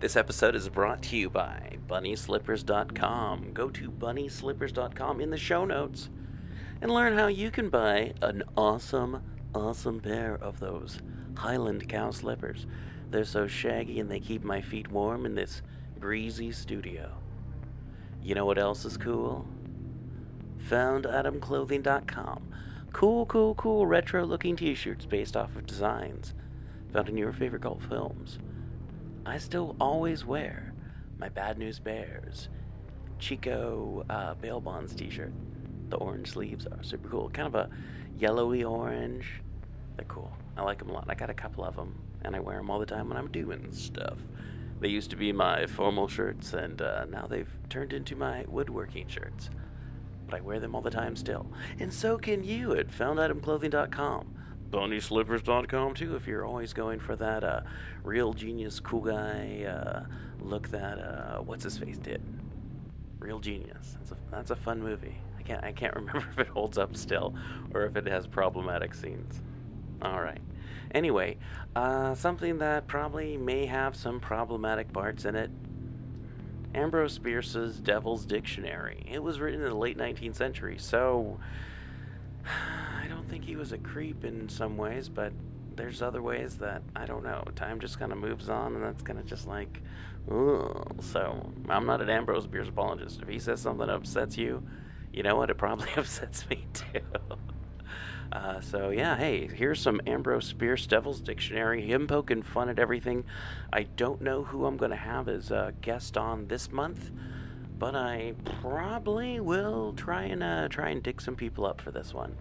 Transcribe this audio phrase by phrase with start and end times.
[0.00, 3.52] This episode is brought to you by BunnySlippers.com.
[3.52, 6.08] Go to BunnySlippers.com in the show notes
[6.80, 9.24] and learn how you can buy an awesome,
[9.56, 11.00] awesome pair of those
[11.36, 12.64] Highland cow slippers.
[13.10, 15.62] They're so shaggy and they keep my feet warm in this
[15.98, 17.10] breezy studio.
[18.22, 19.48] You know what else is cool?
[20.70, 22.48] FoundItemClothing.com.
[22.92, 26.34] Cool, cool, cool retro looking t shirts based off of designs
[26.92, 28.38] found in your favorite cult films.
[29.28, 30.72] I still always wear
[31.18, 32.48] my Bad News Bears
[33.18, 35.32] Chico uh, Bail Bonds t shirt.
[35.90, 37.28] The orange sleeves are super cool.
[37.28, 37.68] Kind of a
[38.18, 39.26] yellowy orange.
[39.96, 40.32] They're cool.
[40.56, 41.04] I like them a lot.
[41.08, 43.30] I got a couple of them, and I wear them all the time when I'm
[43.30, 44.18] doing stuff.
[44.80, 49.08] They used to be my formal shirts, and uh, now they've turned into my woodworking
[49.08, 49.50] shirts.
[50.26, 51.46] But I wear them all the time still.
[51.80, 54.37] And so can you at FoundItemClothing.com.
[54.70, 57.60] BunnySlippers.com too, if you're always going for that uh,
[58.04, 60.04] real genius, cool guy uh,
[60.40, 62.22] look that, uh, what's his face did.
[63.18, 63.96] Real Genius.
[63.98, 65.16] That's a, that's a fun movie.
[65.38, 67.34] I can't, I can't remember if it holds up still
[67.74, 69.40] or if it has problematic scenes.
[70.02, 70.40] All right.
[70.92, 71.36] Anyway,
[71.76, 75.50] uh, something that probably may have some problematic parts in it.
[76.74, 79.04] Ambrose Bierce's Devil's Dictionary.
[79.10, 81.38] It was written in the late 19th century, so
[83.02, 85.32] I don't think he was a creep in some ways, but
[85.76, 87.44] there's other ways that I don't know.
[87.54, 89.82] Time just kind of moves on, and that's kind of just like,
[90.30, 90.96] ugh.
[91.00, 93.20] So I'm not an Ambrose Bierce apologist.
[93.22, 94.62] If he says something that upsets you,
[95.12, 95.50] you know what?
[95.50, 97.00] It probably upsets me too.
[98.30, 101.80] Uh, so yeah, hey, here's some Ambrose Bierce Devil's Dictionary.
[101.80, 103.24] Him poking fun at everything.
[103.72, 107.10] I don't know who I'm to have as a guest on this month,
[107.78, 112.12] but I probably will try and uh, try and dig some people up for this
[112.12, 112.36] one.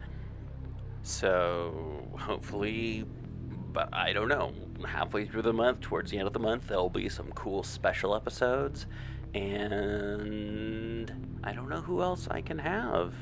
[1.03, 3.05] So hopefully,
[3.71, 4.53] but I don't know.
[4.85, 8.15] Halfway through the month, towards the end of the month, there'll be some cool special
[8.15, 8.87] episodes,
[9.33, 11.11] and
[11.43, 13.13] I don't know who else I can have.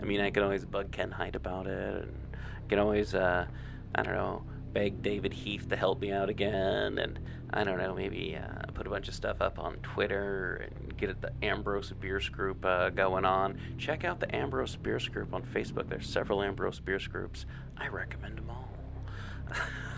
[0.00, 3.46] I mean, I can always bug Ken Height about it, and I can always, uh,
[3.94, 7.18] I don't know, beg David Heath to help me out again, and
[7.56, 11.20] I don't know, maybe uh, put a bunch of stuff up on Twitter and get
[11.20, 13.60] the Ambrose Bierce group uh, going on.
[13.78, 15.88] Check out the Ambrose Bierce group on Facebook.
[15.88, 17.46] There's several Ambrose Bierce groups.
[17.76, 18.68] I recommend them all.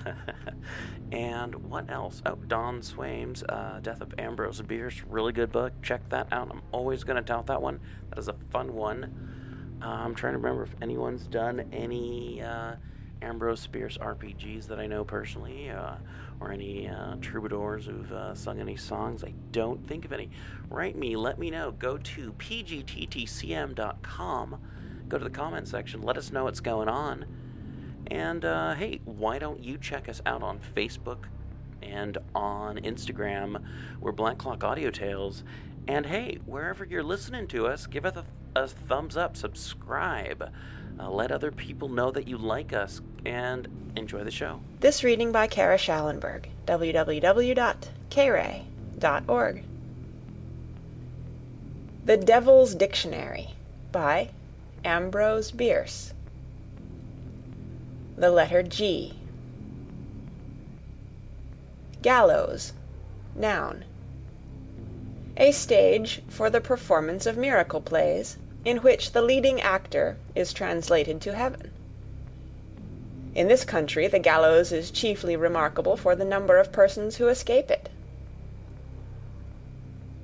[1.12, 2.20] and what else?
[2.26, 5.72] Oh, Don Swaim's uh, Death of Ambrose Bierce, really good book.
[5.82, 6.50] Check that out.
[6.50, 7.80] I'm always going to tout that one.
[8.10, 9.78] That is a fun one.
[9.82, 12.74] Uh, I'm trying to remember if anyone's done any uh,
[13.22, 15.96] Ambrose Bierce RPGs that I know personally, uh,
[16.40, 19.24] or any uh, troubadours who've uh, sung any songs.
[19.24, 20.30] I don't think of any.
[20.68, 21.72] Write me, let me know.
[21.72, 23.76] Go to pgttcm.com,
[25.08, 27.24] go to the comment section, let us know what's going on.
[28.08, 31.24] And uh, hey, why don't you check us out on Facebook
[31.82, 33.64] and on Instagram?
[34.00, 35.42] We're Black Clock Audio Tales.
[35.88, 38.24] And hey, wherever you're listening to us, give us a,
[38.56, 40.50] a thumbs up, subscribe,
[40.98, 44.60] uh, let other people know that you like us, and enjoy the show.
[44.80, 47.64] This reading by Kara Shallenberg, www.kray.org.
[52.04, 53.50] The Devil's Dictionary
[53.92, 54.30] by
[54.84, 56.14] Ambrose Bierce.
[58.16, 59.12] The letter G.
[62.00, 62.72] Gallows,
[63.34, 63.84] noun.
[65.36, 71.20] A stage for the performance of miracle plays, in which the leading actor is translated
[71.20, 71.70] to heaven.
[73.32, 77.70] In this country the gallows is chiefly remarkable for the number of persons who escape
[77.70, 77.88] it.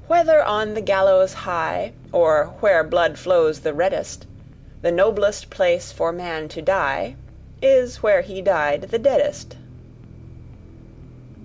[0.08, 4.26] Whether on the gallows high, or where blood flows the reddest,
[4.82, 7.14] the noblest place for man to die
[7.62, 9.56] is where he died the deadest.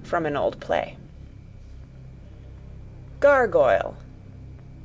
[0.02, 0.98] From an old play.
[3.20, 3.96] Gargoyle,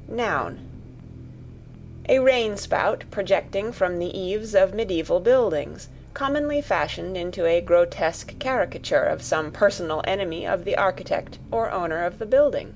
[0.06, 0.72] noun.
[2.09, 8.39] A rain spout projecting from the eaves of medieval buildings, commonly fashioned into a grotesque
[8.41, 12.75] caricature of some personal enemy of the architect or owner of the building.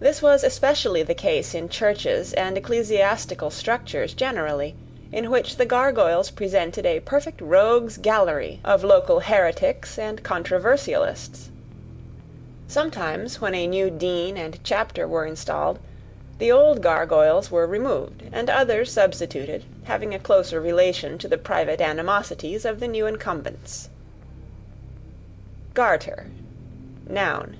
[0.00, 4.74] This was especially the case in churches and ecclesiastical structures generally,
[5.12, 11.50] in which the gargoyles presented a perfect rogues' gallery of local heretics and controversialists.
[12.66, 15.80] Sometimes, when a new dean and chapter were installed,
[16.40, 21.82] the old gargoyles were removed and others substituted, having a closer relation to the private
[21.82, 23.90] animosities of the new incumbents.
[25.74, 26.30] Garter,
[27.06, 27.58] noun.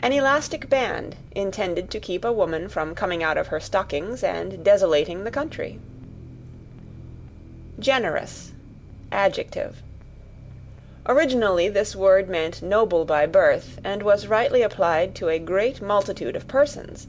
[0.00, 4.64] An elastic band intended to keep a woman from coming out of her stockings and
[4.64, 5.78] desolating the country.
[7.78, 8.52] Generous,
[9.12, 9.82] adjective.
[11.06, 16.34] Originally this word meant noble by birth, and was rightly applied to a great multitude
[16.34, 17.06] of persons.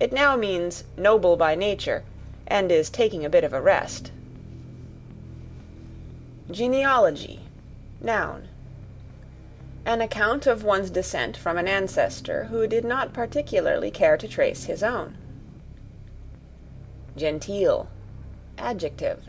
[0.00, 2.04] It now means noble by nature,
[2.46, 4.12] and is taking a bit of a rest.
[6.50, 7.40] Genealogy,
[8.00, 8.48] noun.
[9.84, 14.64] An account of one's descent from an ancestor who did not particularly care to trace
[14.64, 15.16] his own.
[17.16, 17.88] Genteel,
[18.56, 19.28] adjective.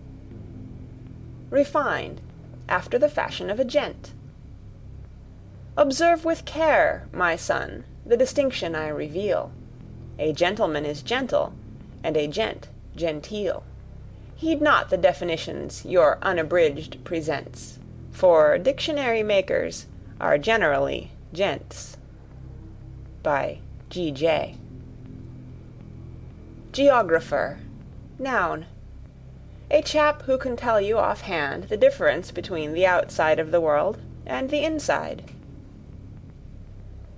[1.50, 2.22] Refined,
[2.68, 4.14] after the fashion of a gent.
[5.76, 9.52] Observe with care, my son, the distinction I reveal.
[10.22, 11.54] A gentleman is gentle,
[12.04, 13.64] and a gent genteel.
[14.36, 17.80] Heed not the definitions your unabridged presents,
[18.12, 19.88] for dictionary makers
[20.20, 21.96] are generally gents.
[23.24, 24.12] By G.
[24.12, 24.58] J.
[26.74, 27.60] Geographer,
[28.20, 28.66] noun.
[29.72, 34.02] A chap who can tell you offhand the difference between the outside of the world
[34.26, 35.32] and the inside.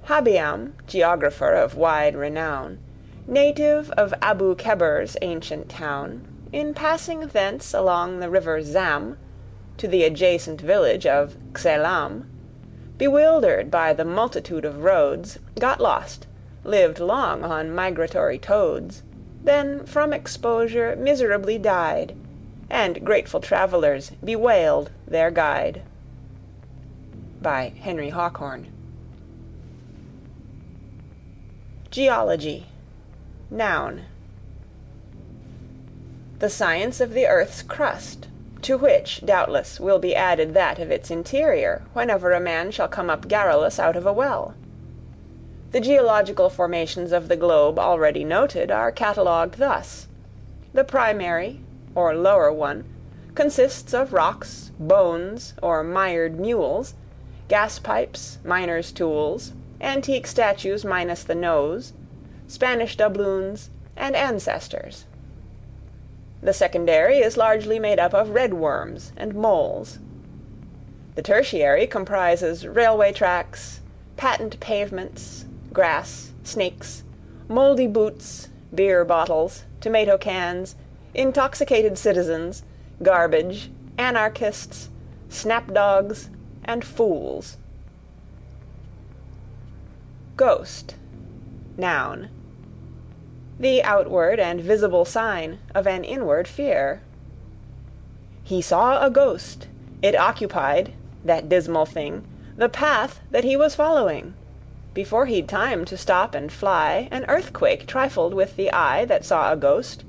[0.04, 2.78] Habeam, geographer of wide renown,
[3.32, 9.18] native of Abu Keber's ancient town, in passing thence along the river Zam
[9.78, 12.26] to the adjacent village of Xelam,
[12.98, 16.28] bewildered by the multitude of roads, got lost,
[16.66, 19.02] lived long on migratory toads,
[19.42, 22.14] then from exposure miserably died,
[22.70, 25.84] and grateful travellers bewailed their guide.
[27.42, 28.68] By Henry Haukhorn.
[31.90, 32.68] Geology,
[33.52, 34.06] noun
[36.40, 38.28] the science of the earth's crust,
[38.64, 43.12] to which, doubtless, will be added that of its interior, whenever a man shall come
[43.12, 44.56] up garrulous out of a well.
[45.72, 50.08] The geological formations of the globe already noted are catalogued thus:
[50.74, 51.60] the primary,
[51.94, 52.86] or lower one,
[53.36, 56.96] consists of rocks, bones, or mired mules,
[57.50, 61.94] gas pipes, miners' tools, antique statues minus the nose,
[62.52, 65.06] Spanish doubloons, and ancestors.
[66.44, 70.00] The secondary is largely made up of red worms and moles.
[71.16, 73.80] The tertiary comprises railway tracks,
[74.18, 77.04] patent pavements, grass, snakes,
[77.48, 80.76] mouldy boots, beer bottles, tomato cans,
[81.14, 82.64] intoxicated citizens,
[83.02, 84.90] garbage, anarchists,
[85.30, 86.28] snapdogs,
[86.66, 87.56] and fools.
[90.36, 90.96] Ghost,
[91.78, 92.28] noun
[93.62, 97.00] the outward and visible sign of an inward fear.
[98.44, 99.68] He saw a ghost;
[100.02, 100.94] it occupied,
[101.24, 102.24] that dismal thing,
[102.58, 104.34] the path that he was following.
[104.96, 109.54] Before he'd time to stop and fly, an earthquake trifled with the eye that saw
[109.54, 110.04] a ghost;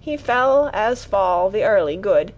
[0.00, 2.32] he fell as fall the early good;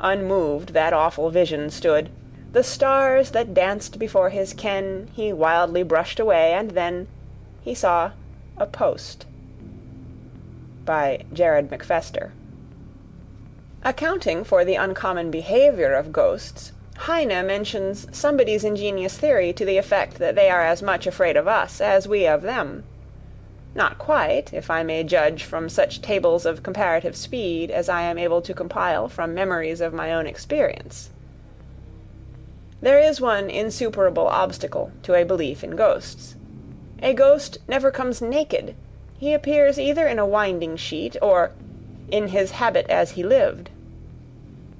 [0.00, 2.08] unmoved that awful vision stood;
[2.52, 7.08] the stars that danced before his ken he wildly brushed away, and then
[7.60, 8.12] he saw
[8.56, 9.26] a post
[10.88, 12.30] by Jared Macphester.
[13.84, 20.14] Accounting for the uncommon behaviour of ghosts, Heine mentions somebody's ingenious theory to the effect
[20.14, 22.84] that they are as much afraid of us as we of them.
[23.74, 28.16] Not quite, if I may judge from such tables of comparative speed as I am
[28.16, 31.10] able to compile from memories of my own experience.
[32.80, 36.34] There is one insuperable obstacle to a belief in ghosts.
[37.02, 38.74] A ghost never comes naked
[39.18, 41.50] he appears either in a winding sheet, or
[42.10, 43.68] "in his habit as he lived."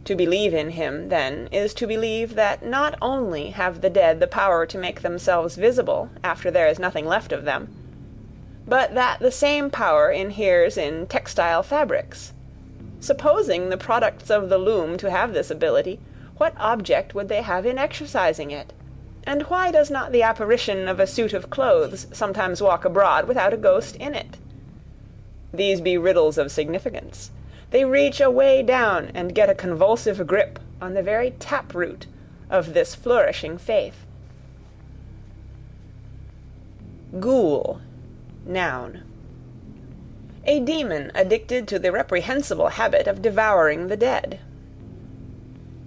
[0.05, 4.27] To believe in him, then, is to believe that not only have the dead the
[4.27, 7.69] power to make themselves visible after there is nothing left of them,
[8.67, 12.33] but that the same power inheres in textile fabrics.
[13.01, 16.01] Supposing the products of the loom to have this ability,
[16.37, 18.73] what object would they have in exercising it?
[19.29, 23.53] And why does not the apparition of a suit of clothes sometimes walk abroad without
[23.53, 24.39] a ghost in it?
[25.53, 27.31] These be riddles of significance.
[27.71, 32.07] They reach away down and get a convulsive grip on the very tap root
[32.49, 34.07] of this flourishing faith.
[37.21, 37.83] Ghoul,
[38.47, 39.03] noun.
[40.47, 44.41] A demon addicted to the reprehensible habit of devouring the dead.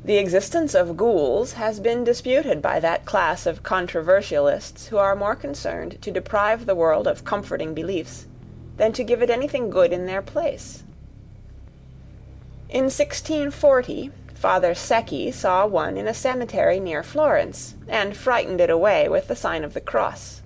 [0.03, 5.35] The existence of ghouls has been disputed by that class of controversialists who are more
[5.35, 8.25] concerned to deprive the world of comforting beliefs
[8.77, 10.83] than to give it anything good in their place.
[12.67, 19.07] In 1640 Father Secchi saw one in a cemetery near Florence, and frightened it away
[19.07, 20.41] with the sign of the cross.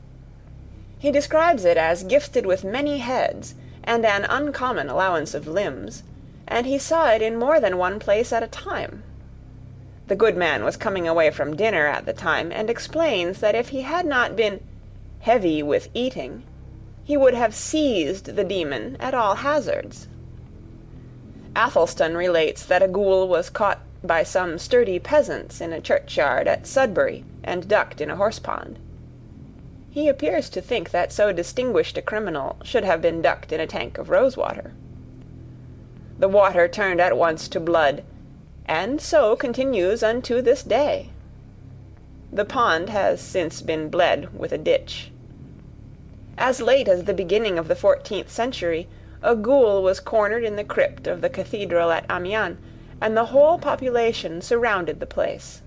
[1.00, 6.04] He describes it as gifted with many heads and an uncommon allowance of limbs,
[6.46, 9.04] and he saw it in more than one place at a time.
[10.08, 13.70] The good man was coming away from dinner at the time, and explains that if
[13.70, 14.60] he had not been
[15.22, 16.44] "heavy with eating,"
[17.04, 20.08] he would have seized the demon at all hazards.
[21.56, 26.68] Athelstan relates that a ghoul was caught by some sturdy peasants in a churchyard at
[26.68, 28.78] Sudbury and ducked in a horsepond.
[29.90, 33.66] He appears to think that so distinguished a criminal should have been ducked in a
[33.66, 34.74] tank of rosewater.
[36.20, 38.04] The water turned at once to blood,
[38.66, 41.10] and so continues unto this day.
[42.32, 45.12] The pond has since been bled with a ditch.
[46.38, 48.88] As late as the beginning of the fourteenth century,
[49.22, 52.58] a ghoul was cornered in the crypt of the cathedral at Amiens,
[53.00, 55.62] and the whole population surrounded the place.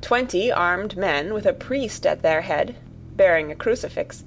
[0.00, 2.76] Twenty armed men with a priest at their head,
[3.16, 4.24] bearing a crucifix,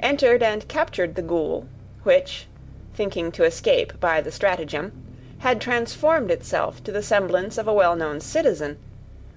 [0.00, 1.66] entered and captured the ghoul,
[2.02, 2.46] which,
[2.92, 5.03] thinking to escape by the stratagem,
[5.44, 8.78] had transformed itself to the semblance of a well known citizen,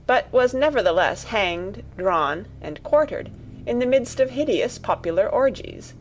[0.05, 3.29] but was nevertheless hanged, drawn, and quartered
[3.65, 5.93] in the midst of hideous popular orgies.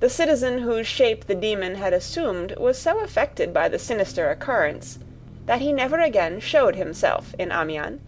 [0.00, 4.98] The citizen whose shape the demon had assumed was so affected by the sinister occurrence
[5.46, 8.00] that he never again showed himself in Amiens,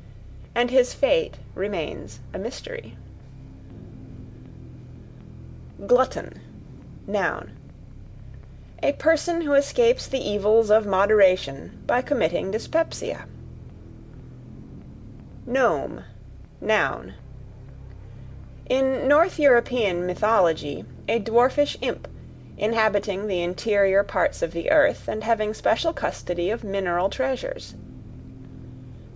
[0.56, 2.96] and his fate remains a mystery.
[5.86, 6.40] Glutton,
[7.06, 7.57] noun.
[8.80, 13.26] A person who escapes the evils of moderation by committing dyspepsia.
[15.44, 16.04] Gnome,
[16.60, 17.14] noun.
[18.68, 22.06] In North European mythology, a dwarfish imp,
[22.56, 27.74] inhabiting the interior parts of the earth and having special custody of mineral treasures.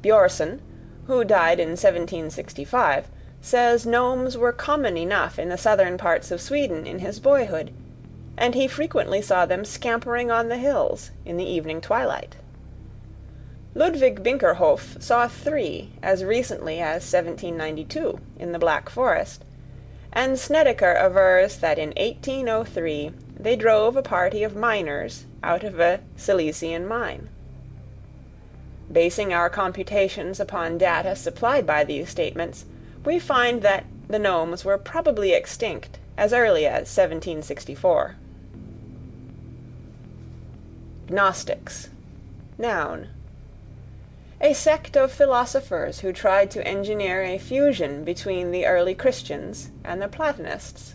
[0.02, 0.60] Bjorsen,
[1.06, 3.08] who died in 1765,
[3.40, 7.72] says gnomes were common enough in the southern parts of Sweden in his boyhood,
[8.36, 12.36] and he frequently saw them scampering on the hills in the evening twilight.
[13.74, 19.44] Ludwig Binkerhoff saw three as recently as 1792 in the Black Forest,
[20.12, 26.00] and Snedeker avers that in 1803 they drove a party of miners out of a
[26.16, 27.28] Silesian mine.
[28.90, 32.66] Basing our computations upon data supplied by these statements,
[33.04, 38.16] we find that the gnomes were probably extinct as early as 1764.
[41.12, 41.90] Gnostics,
[42.56, 43.08] noun.
[44.40, 50.00] A sect of philosophers who tried to engineer a fusion between the early Christians and
[50.00, 50.94] the Platonists.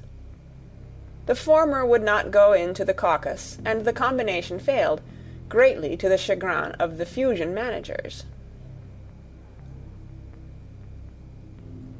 [1.28, 5.02] The former would not go into the caucus, and the combination failed,
[5.50, 8.24] greatly to the chagrin of the fusion managers.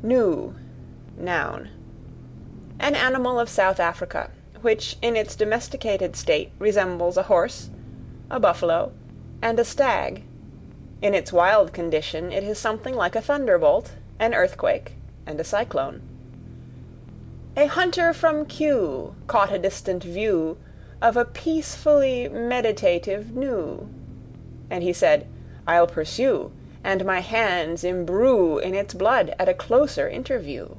[0.02, 0.56] Gnu,
[1.16, 1.70] noun.
[2.80, 4.32] An animal of South Africa,
[4.62, 7.70] which in its domesticated state resembles a horse,
[8.30, 8.92] a buffalo,
[9.42, 10.24] and a stag.
[11.02, 14.94] In its wild condition it is something like a thunderbolt, an earthquake,
[15.26, 16.02] and a cyclone.
[17.56, 20.58] A hunter from Kew caught a distant view
[21.02, 23.88] of a peacefully meditative gnu,
[24.70, 25.28] and he said,
[25.68, 26.52] I'll pursue,
[26.84, 30.76] and my hands imbrue in its blood at a closer interview.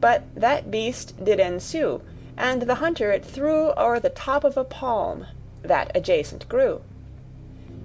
[0.00, 2.02] But that beast did ensue,
[2.36, 5.26] and the hunter it threw o'er the top of a palm,
[5.66, 6.82] that adjacent grew.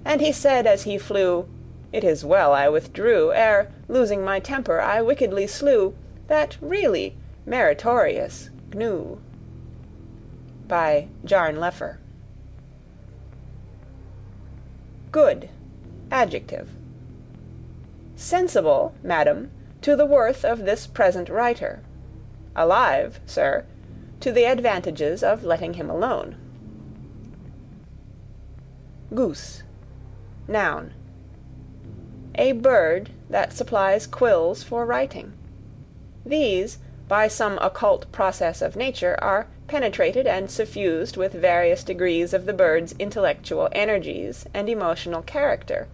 [0.04, 1.48] And he said as he flew,
[1.92, 5.94] It is well I withdrew, ere, losing my temper, I wickedly slew
[6.28, 9.20] that really meritorious gnu.
[10.66, 11.98] By Jarn Leffer.
[15.10, 15.50] Good,
[16.10, 16.70] adjective.
[18.16, 19.50] Sensible, madam,
[19.82, 21.82] to the worth of this present writer.
[22.56, 23.66] Alive, sir,
[24.20, 26.36] to the advantages of letting him alone.
[29.14, 29.62] Goose,
[30.48, 30.94] noun.
[32.34, 35.34] A bird that supplies quills for writing.
[36.24, 36.78] These,
[37.08, 42.54] by some occult process of nature, are penetrated and suffused with various degrees of the
[42.54, 45.88] bird's intellectual energies and emotional character,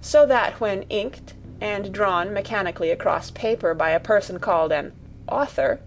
[0.00, 4.92] so that when inked and drawn mechanically across paper by a person called an
[5.28, 5.80] author,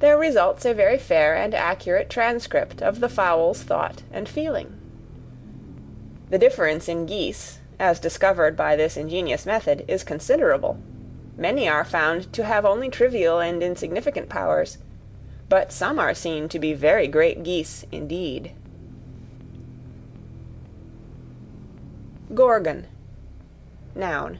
[0.00, 4.80] there results a very fair and accurate transcript of the fowl's thought and feeling.
[6.30, 10.78] The difference in geese, as discovered by this ingenious method, is considerable.
[11.36, 14.78] Many are found to have only trivial and insignificant powers,
[15.48, 18.52] but some are seen to be very great geese indeed.
[22.34, 22.86] Gorgon,
[23.94, 24.38] noun.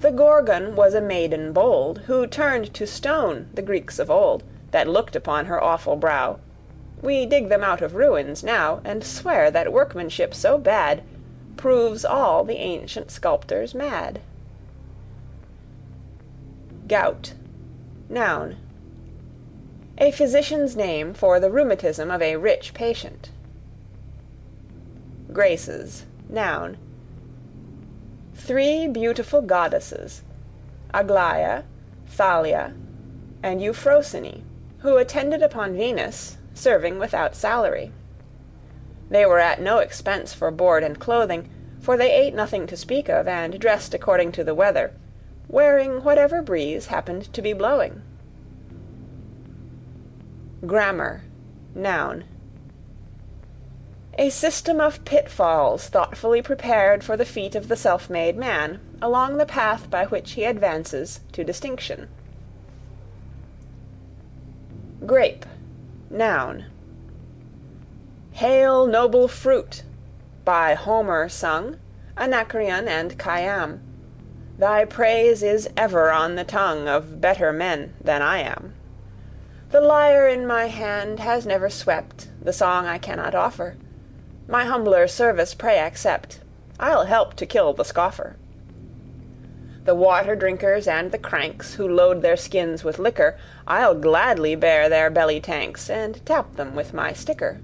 [0.00, 4.86] The Gorgon was a maiden bold, Who turned to stone the Greeks of old, That
[4.86, 6.38] looked upon her awful brow.
[7.02, 11.02] We dig them out of ruins now, And swear that workmanship so bad
[11.56, 14.20] proves all the ancient sculptors mad.
[16.86, 17.34] Gout,
[18.08, 18.56] noun.
[19.98, 23.30] A physician's name for the rheumatism of a rich patient.
[25.32, 26.78] Graces, noun.
[28.34, 30.22] Three beautiful goddesses,
[30.94, 31.64] Aglaia,
[32.06, 32.72] Thalia,
[33.42, 34.42] and Euphrosyne,
[34.78, 37.92] who attended upon Venus, serving without salary.
[39.10, 41.48] They were at no expense for board and clothing,
[41.80, 44.92] for they ate nothing to speak of, and dressed according to the weather,
[45.48, 48.02] wearing whatever breeze happened to be blowing.
[50.66, 51.22] Grammar,
[51.74, 52.24] noun.
[54.18, 59.46] A system of pitfalls thoughtfully prepared for the feet of the self-made man, along the
[59.46, 62.08] path by which he advances to distinction.
[65.06, 65.46] Grape,
[66.10, 66.66] noun.
[68.32, 69.82] Hail, noble fruit!
[70.44, 71.78] By Homer sung,
[72.16, 73.80] Anacreon and Khayyam.
[74.58, 78.74] Thy praise is ever on the tongue Of better men than I am.
[79.70, 83.76] The lyre in my hand has never swept The song I cannot offer.
[84.48, 86.40] My humbler service pray accept.
[86.80, 88.36] I'll help to kill the scoffer.
[89.88, 94.86] The water drinkers and the cranks Who load their skins with liquor, I'll gladly bear
[94.86, 97.62] their belly tanks And tap them with my sticker.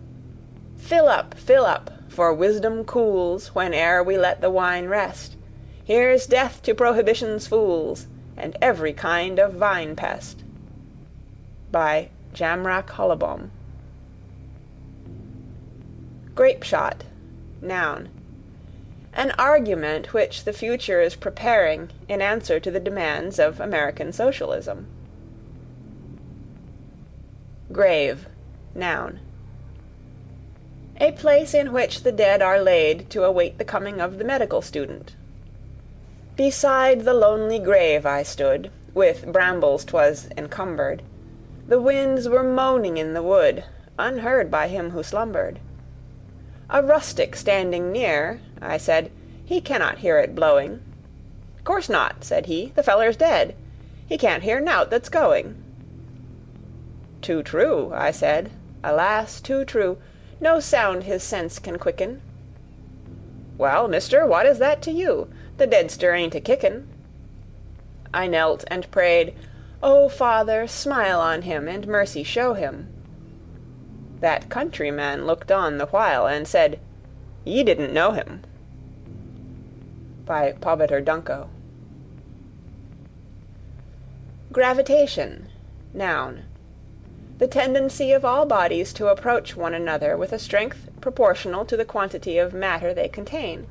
[0.79, 5.37] Fill up, fill up, for wisdom cools Whene'er we let the wine rest.
[5.85, 8.07] Here's death to prohibition's fools
[8.39, 10.45] And every kind of vine pest.
[11.71, 13.51] By Jamrach
[16.35, 17.05] Grape shot,
[17.61, 18.09] noun.
[19.17, 24.89] An argument which the future is preparing in answer to the demands of American socialism.
[27.71, 28.27] Grave,
[28.75, 29.21] noun.
[31.01, 34.63] A place in which the dead are laid to await the coming of the medical
[34.63, 35.15] student.
[36.37, 41.03] Beside the lonely grave I stood, with brambles 'twas encumbered.
[41.69, 43.65] The winds were moaning in the wood,
[43.97, 45.61] unheard by him who slumbered.
[46.69, 49.11] A rustic standing near, I said,
[49.45, 50.81] "He cannot hear it blowing."
[51.65, 53.55] "Course not," said he, "the feller's dead.
[54.07, 55.55] He can't hear nowt that's going."
[57.21, 58.51] "Too true," I said,
[58.83, 59.99] "alas, too true.
[60.41, 62.23] No sound his sense can quicken."
[63.59, 65.29] "Well, mister, what is that to you?
[65.59, 66.87] The deadster ain't a kickin'."
[68.15, 69.35] I knelt and prayed,
[69.83, 72.89] "O Father, smile on him and mercy show him."
[74.21, 76.81] That countryman looked on the while, and said,
[77.45, 78.41] "Ye didn't know him."
[80.27, 81.49] By Parbiter Dunco.
[84.51, 85.49] Gravitation,
[85.93, 86.45] noun.
[87.37, 91.85] The tendency of all bodies to approach one another with a strength proportional to the
[91.85, 93.67] quantity of matter they contain.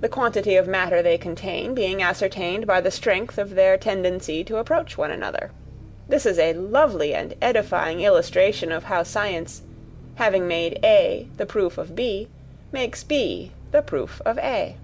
[0.00, 4.58] The quantity of matter they contain being ascertained by the strength of their tendency to
[4.58, 5.50] approach one another.
[6.08, 9.62] This is a lovely and edifying illustration of how science,
[10.16, 12.28] having made A the proof of B,
[12.70, 14.76] makes B the proof of A.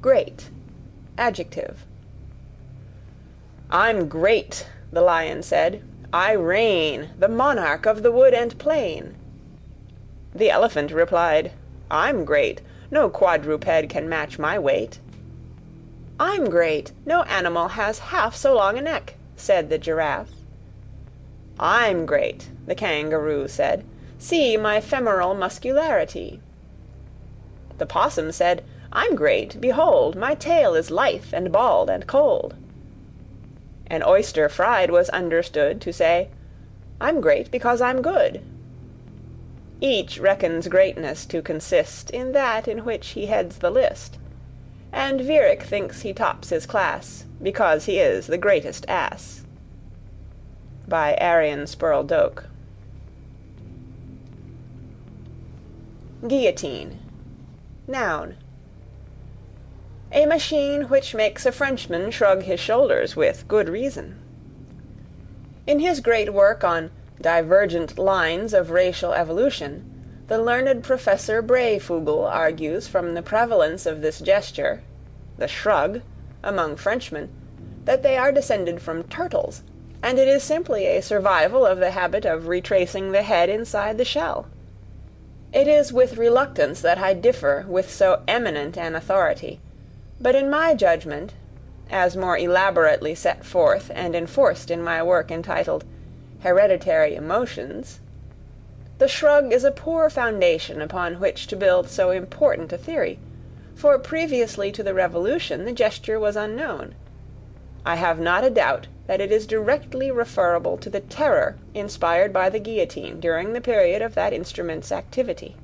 [0.00, 0.50] Great,
[1.18, 1.84] adjective.
[3.70, 5.82] I'm great, the lion said.
[6.12, 9.16] I reign, the monarch of the wood and plain.
[10.34, 11.52] The elephant replied,
[11.90, 12.60] I'm great,
[12.90, 15.00] no quadruped can match my weight.
[16.18, 20.30] I'm great, no animal has half so long a neck, said the giraffe.
[21.58, 23.84] I'm great, the kangaroo said.
[24.26, 26.40] See my femoral muscularity.
[27.78, 32.56] The possum said, I'm great, behold, my tail is lithe and bald and cold.
[33.86, 36.30] An oyster fried was understood to say,
[37.00, 38.42] I'm great because I'm good.
[39.80, 44.18] Each reckons greatness to consist in that in which he heads the list
[44.92, 49.44] and Viereck thinks he tops his class because he is the greatest ass.
[50.88, 51.66] By Arion
[56.28, 56.98] Guillotine,
[57.86, 58.36] noun.
[60.12, 64.18] A machine which makes a Frenchman shrug his shoulders with good reason.
[65.66, 69.92] In his great work on Divergent Lines of Racial Evolution
[70.26, 74.82] the learned Professor Brayfugle argues from the prevalence of this gesture,
[75.38, 76.02] the shrug,
[76.42, 77.28] among Frenchmen,
[77.84, 79.62] that they are descended from turtles,
[80.02, 84.04] and it is simply a survival of the habit of retracing the head inside the
[84.04, 84.48] shell.
[85.52, 89.60] It is with reluctance that I differ with so eminent an authority,
[90.20, 91.34] but in my judgment,
[91.90, 95.84] as more elaborately set forth and enforced in my work entitled
[96.40, 98.00] Hereditary Emotions
[98.98, 103.18] The shrug is a poor foundation upon which to build so important a theory,
[103.74, 106.94] for previously to the Revolution the gesture was unknown.
[107.86, 112.50] I have not a doubt that it is directly referable to the terror inspired by
[112.50, 115.54] the guillotine during the period of that instrument's activity.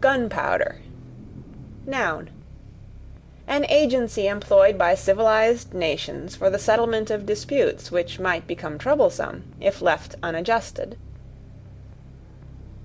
[0.00, 0.76] Gunpowder.
[1.84, 2.30] Noun.
[3.48, 9.52] An agency employed by civilized nations for the settlement of disputes which might become troublesome
[9.60, 10.96] if left unadjusted.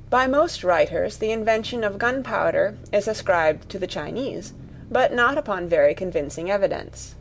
[0.10, 4.54] By most writers the invention of gunpowder is ascribed to the Chinese,
[4.90, 7.16] but not upon very convincing evidence.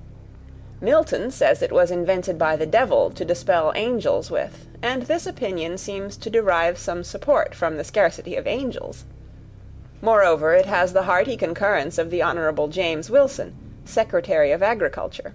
[0.81, 5.79] Milton says it was invented by the devil to dispel angels with, and this opinion
[5.79, 9.05] seems to derive some support from the scarcity of angels.
[10.03, 13.55] Moreover, it has the hearty concurrence of the Honourable James Wilson,
[13.87, 15.35] Secretary of Agriculture.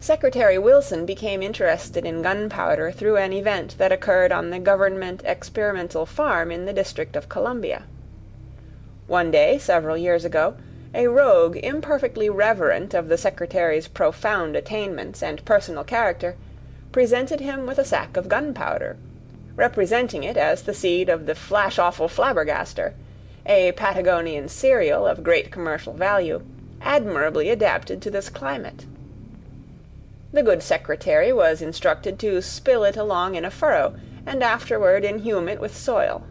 [0.00, 6.06] Secretary Wilson became interested in gunpowder through an event that occurred on the Government experimental
[6.06, 7.84] farm in the District of Columbia.
[9.06, 10.56] One day, several years ago,
[10.94, 16.36] a rogue imperfectly reverent of the Secretary's profound attainments and personal character,
[16.92, 18.96] presented him with a sack of gunpowder,
[19.56, 22.92] representing it as the seed of the Flash Awful Flabbergaster,
[23.46, 26.42] a Patagonian cereal of great commercial value,
[26.82, 28.84] admirably adapted to this climate.
[30.32, 35.48] The good secretary was instructed to spill it along in a furrow, and afterward inhume
[35.48, 36.26] it with soil.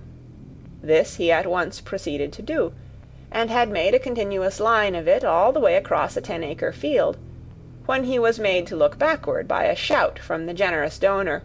[0.82, 2.74] This he at once proceeded to do,
[3.32, 6.74] and had made a continuous line of it all the way across a ten acre
[6.74, 7.18] field,
[7.86, 11.42] when he was made to look backward by a shout from the generous donor,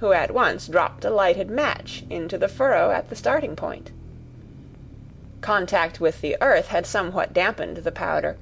[0.00, 3.90] who at once dropped a lighted match into the furrow at the starting point.
[5.40, 8.36] Contact with the earth had somewhat dampened the powder,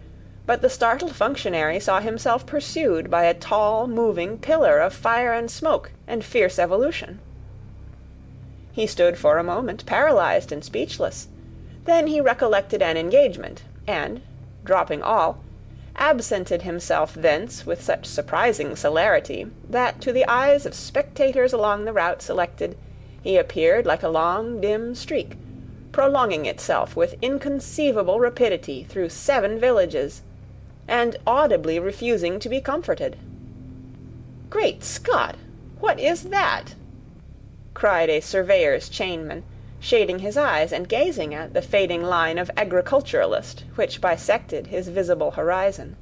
[0.45, 5.53] but the startled functionary saw himself pursued by a tall moving pillar of fire and
[5.53, 7.21] smoke and fierce evolution.
[8.73, 11.29] He stood for a moment paralysed and speechless;
[11.89, 14.21] then he recollected an engagement, and,
[14.65, 15.43] dropping all,
[15.97, 21.93] absented himself thence with such surprising celerity, that to the eyes of spectators along the
[21.93, 22.77] route selected
[23.23, 25.37] he appeared like a long dim streak
[25.93, 30.23] prolonging itself with inconceivable rapidity through seven villages,
[30.87, 33.17] and audibly refusing to be comforted.
[34.49, 35.35] "Great Scott!
[35.81, 36.75] What is that?"
[37.75, 39.43] cried a surveyor's chainman,
[39.81, 45.33] shading his eyes and gazing at the fading line of agriculturalist which bisected his visible
[45.33, 45.97] horizon.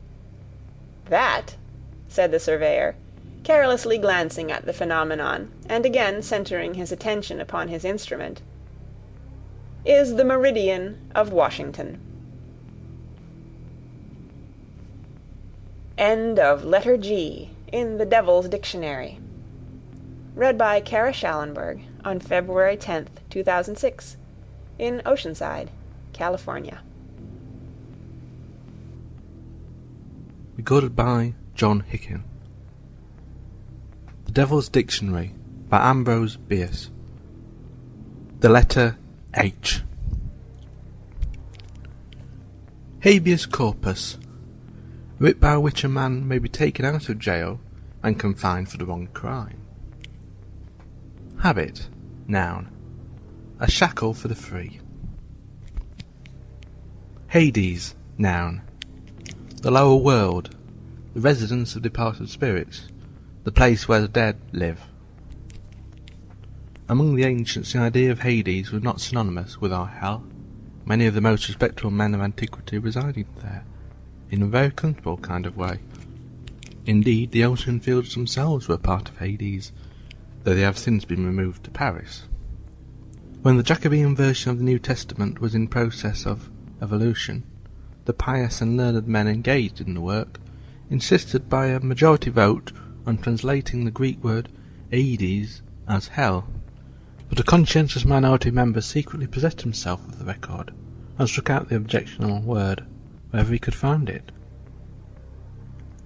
[1.08, 1.56] "That,"
[2.08, 2.96] said the surveyor,
[3.44, 8.42] carelessly glancing at the phenomenon, and again centering his attention upon his instrument
[9.84, 12.00] is the meridian of Washington.
[15.96, 19.20] End of Letter G in the Devil's Dictionary.
[20.34, 24.16] Read by Kara Shallenberg on February 10th, 2006,
[24.78, 25.70] in Oceanside,
[26.12, 26.80] California.
[30.56, 32.22] Recorded by John Hicken.
[34.26, 35.34] The Devil's Dictionary
[35.68, 36.90] by Ambrose Bierce.
[38.38, 38.96] The letter
[39.34, 39.82] H.
[43.00, 44.16] Habeas corpus,
[45.18, 47.58] writ by which a man may be taken out of jail
[48.04, 49.60] and confined for the wrong crime.
[51.38, 51.88] Habit,
[52.28, 52.70] noun,
[53.60, 54.80] a shackle for the free.
[57.28, 58.62] Hades, noun,
[59.62, 60.54] the lower world,
[61.14, 62.88] the residence of departed spirits,
[63.44, 64.80] the place where the dead live.
[66.88, 70.24] Among the ancients the idea of Hades was not synonymous with our hell,
[70.84, 73.64] many of the most respectable men of antiquity resided there,
[74.30, 75.80] in a very comfortable kind of way.
[76.86, 79.72] Indeed, the Elysian Fields themselves were part of Hades,
[80.46, 82.22] though they have since been removed to Paris.
[83.42, 86.48] When the Jacobean version of the New Testament was in process of
[86.80, 87.42] evolution,
[88.04, 90.38] the pious and learned men engaged in the work
[90.88, 92.70] insisted by a majority vote
[93.04, 94.48] on translating the Greek word
[94.88, 96.46] Hades as hell
[97.28, 100.72] but a conscientious minority member secretly possessed himself of the record,
[101.18, 102.86] and struck out the objectionable word
[103.30, 104.30] wherever he could find it.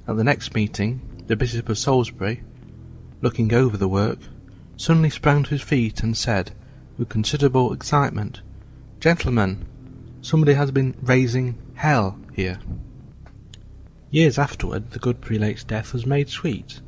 [0.09, 2.43] At the next meeting, the Bishop of Salisbury,
[3.21, 4.19] looking over the work,
[4.77, 6.53] suddenly sprang to his feet and said,
[6.97, 8.43] with considerable excitement,
[9.01, 9.67] Gentlemen,
[10.21, 12.59] somebody has been raising hell here.
[14.11, 16.81] Years afterward, the good prelate's death was made sweet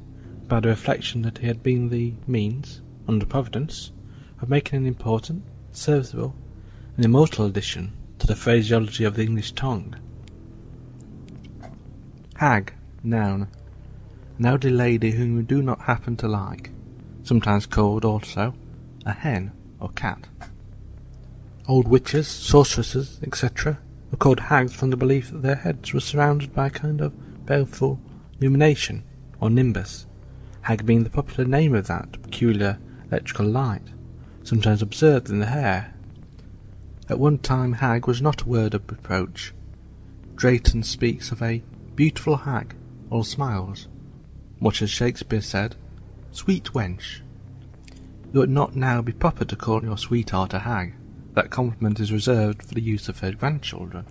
[0.47, 3.93] by the reflection that he had been the means, under Providence,
[4.43, 6.35] of making an important, serviceable,
[6.97, 9.97] and immortal addition to the phraseology of the English tongue.
[12.37, 13.49] Hag, noun,
[14.39, 16.71] an elderly lady whom you do not happen to like,
[17.23, 18.55] sometimes called also
[19.05, 20.29] a hen or cat.
[21.69, 23.79] Old witches, sorceresses, etc.,
[24.11, 27.47] were called hags from the belief that their heads were surrounded by a kind of
[27.47, 28.01] baleful
[28.41, 29.05] illumination
[29.41, 30.07] or nimbus,
[30.63, 32.79] hag being the popular name of that peculiar
[33.11, 33.83] electrical light,
[34.43, 35.95] sometimes observed in the hair.
[37.09, 39.53] At one time hag was not a word of reproach.
[40.35, 41.63] Drayton speaks of a
[41.95, 42.75] beautiful hag,
[43.11, 43.89] all smiles,
[44.63, 45.75] much as Shakespeare said,
[46.31, 47.21] Sweet wench.
[48.33, 50.95] It would not now be proper to call your sweetheart a hag.
[51.35, 54.07] That compliment is reserved for the use of her grandchildren.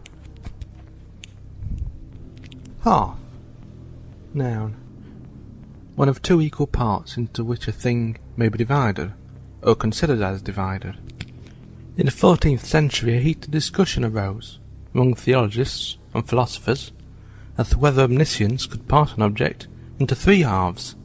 [2.83, 3.17] Half.
[4.33, 4.75] Noun.
[5.95, 9.13] One of two equal parts into which a thing may be divided,
[9.61, 10.97] or considered as divided.
[11.95, 14.59] In the fourteenth century a heated discussion arose
[14.93, 16.91] among theologists and philosophers
[17.57, 19.67] as to whether omniscience could part an object
[20.01, 20.95] into three halves,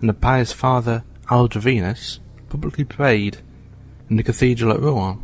[0.00, 3.38] and the pious father Aldrovenus publicly prayed
[4.08, 5.22] in the cathedral at Rouen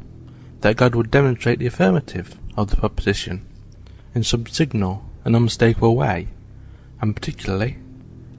[0.61, 3.47] that God would demonstrate the affirmative of the proposition
[4.15, 6.29] in some signal and unmistakable way,
[7.01, 7.79] and particularly,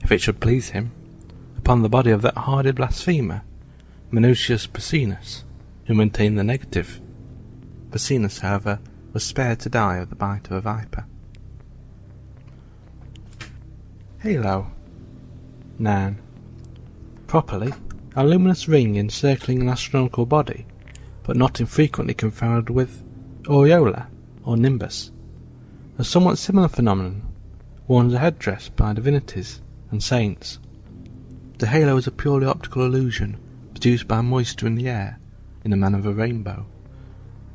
[0.03, 0.91] if it should please him,
[1.57, 3.43] upon the body of that hardy blasphemer,
[4.11, 5.43] Minucius Procinus,
[5.85, 6.99] who maintained the negative.
[7.91, 8.79] Procinus, however,
[9.13, 11.05] was spared to die of the bite of a viper.
[14.25, 14.71] Halo.
[15.77, 16.19] Noun.
[17.27, 17.71] Properly,
[18.15, 20.65] a luminous ring encircling an astronomical body,
[21.21, 23.03] but not infrequently confounded with
[23.43, 24.07] aureola
[24.43, 25.11] or nimbus,
[25.99, 27.21] a somewhat similar phenomenon,
[27.87, 29.61] worn as a headdress by divinities
[29.91, 30.57] and saints.
[31.59, 33.37] The halo is a purely optical illusion
[33.75, 35.19] produced by moisture in the air,
[35.63, 36.65] in the manner of a rainbow,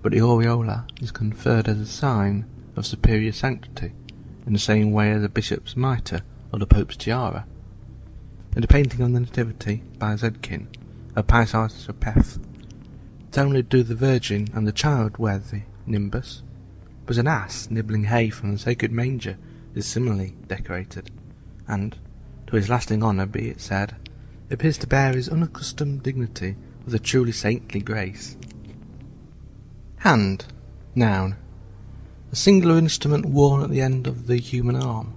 [0.03, 3.93] but the aureola is conferred as a sign of superior sanctity,
[4.47, 6.21] in the same way as a bishop's mitre
[6.53, 7.47] or the pope's tiara.
[8.55, 10.67] and a painting on the Nativity by Szedgkin,
[11.15, 12.39] a pious artist of Peth,
[13.37, 16.43] not only do the Virgin and the Child wear the nimbus,
[17.07, 19.37] but an ass nibbling hay from the sacred manger
[19.75, 21.11] is similarly decorated,
[21.69, 21.97] and,
[22.47, 23.97] to his lasting honour be it said,
[24.51, 28.37] appears to bear his unaccustomed dignity with a truly saintly grace.
[29.99, 30.47] Hand,
[30.95, 31.37] noun.
[32.33, 35.15] A singular instrument worn at the end of the human arm,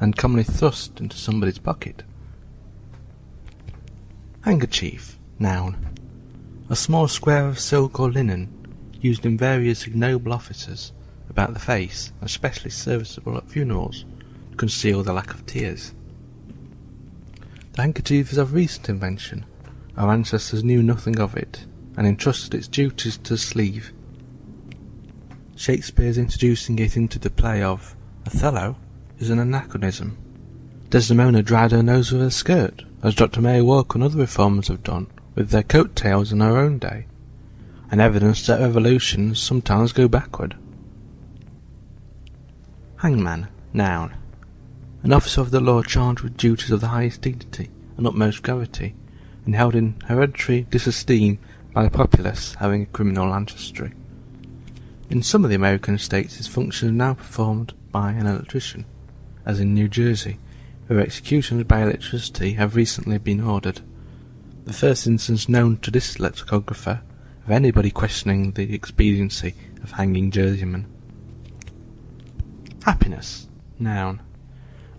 [0.00, 2.02] and commonly thrust into somebody's pocket.
[4.42, 5.94] Handkerchief, noun.
[6.70, 8.48] A small square of silk or linen,
[9.00, 10.92] used in various ignoble offices
[11.28, 14.04] about the face, especially serviceable at funerals,
[14.50, 15.94] to conceal the lack of tears.
[17.72, 19.44] The handkerchief is of recent invention.
[19.96, 23.92] Our ancestors knew nothing of it, and entrusted its duties to the sleeve.
[25.56, 28.76] Shakespeare's introducing it into the play of Othello
[29.18, 30.16] is an anachronism.
[30.90, 33.40] Desdemona dried her nose with her skirt, as Dr.
[33.40, 37.06] Mary Walker and other reformers have done with their coat tails in our own day,
[37.90, 40.56] and evidence that revolutions sometimes go backward.
[42.96, 44.14] Hangman, noun.
[45.02, 48.94] An officer of the law charged with duties of the highest dignity and utmost gravity,
[49.44, 51.38] and held in hereditary disesteem
[51.72, 53.92] by the populace having a criminal ancestry.
[55.10, 58.84] In some of the American states his function is now performed by an electrician,
[59.48, 60.38] as in New Jersey,
[60.86, 63.80] where executions by electricity have recently been ordered.
[64.66, 67.00] The first instance known to this lexicographer
[67.44, 70.84] of anybody questioning the expediency of hanging Jerseymen.
[72.84, 74.20] Happiness, noun.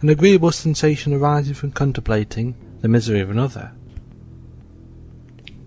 [0.02, 3.72] An agreeable sensation arising from contemplating the misery of another.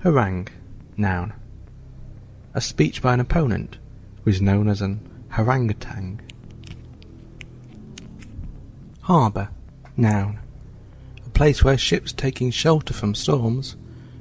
[0.03, 0.49] Harangue,
[0.97, 1.35] noun.
[2.55, 3.79] A speech by an opponent,
[4.25, 6.21] who is known as an harangue-tang.
[9.03, 9.49] Harbour,
[9.97, 10.39] noun.
[11.27, 13.75] A place where ships taking shelter from storms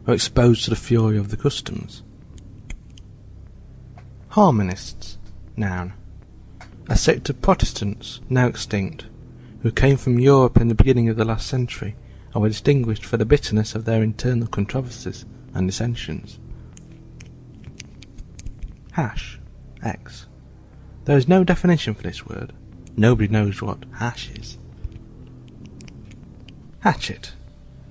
[0.07, 2.01] are exposed to the fury of the customs.
[4.29, 5.19] Harmonists,
[5.55, 5.93] noun.
[6.89, 9.05] A sect of Protestants, now extinct,
[9.61, 11.95] who came from Europe in the beginning of the last century
[12.33, 16.39] and were distinguished for the bitterness of their internal controversies and dissensions.
[18.93, 19.39] Hash,
[19.83, 20.25] X.
[21.05, 22.51] There is no definition for this word.
[22.97, 24.57] Nobody knows what hash is.
[26.81, 27.33] Hatchet,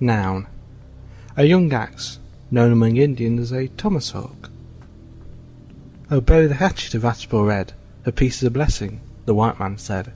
[0.01, 0.47] noun.
[1.37, 2.19] A young axe,
[2.51, 4.49] known among Indians as a tomahawk.
[6.09, 7.71] Oh, bury the hatchet of Atchibald Red,
[8.05, 10.11] a peace is a blessing, the white man said.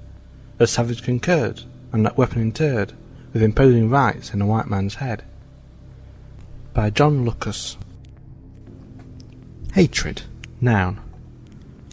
[0.58, 1.62] The savage concurred,
[1.94, 2.92] and that weapon interred,
[3.32, 5.24] with imposing rites in a white man's head.
[6.74, 7.78] By John Lucas.
[9.74, 10.24] Hatred,
[10.60, 11.00] noun.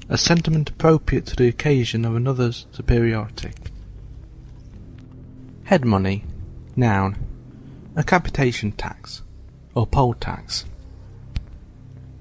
[0.08, 3.52] A sentiment appropriate to the occasion of another's superiority.
[5.62, 6.24] Head money,
[6.76, 7.16] noun.
[7.96, 9.22] A capitation tax.
[9.74, 10.64] or poll tax.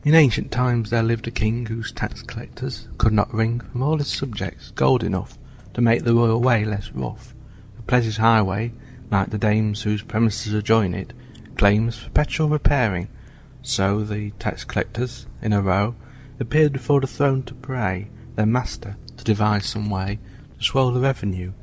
[0.04, 3.98] In ancient times there lived a king whose tax collectors could not wring from all
[3.98, 5.38] his subjects gold enough
[5.74, 7.34] to make the royal way less rough.
[7.78, 8.74] The pleasure's highway,
[9.10, 11.14] like the dames whose premises adjoin it,
[11.58, 13.10] claims perpetual repairing.
[13.62, 15.96] So the tax collectors, in a row,
[16.40, 20.20] appeared before the throne to pray their master to devise some way
[20.58, 21.54] to swell the revenue.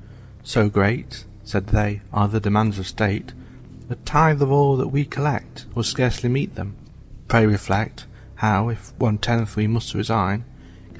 [0.44, 3.32] So great, said they, are the demands of state,
[3.88, 6.76] a tithe of all that we collect will scarcely meet them.
[7.26, 10.44] Pray reflect, how, if one tenth we must resign,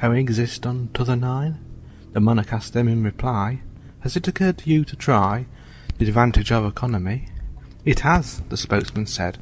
[0.00, 1.62] can we exist on t'other nine?
[2.12, 3.61] The monarch asked them in reply,
[4.00, 5.44] Has it occurred to you to try
[5.98, 7.28] the advantage of economy?
[7.84, 9.37] It has, the spokesman said.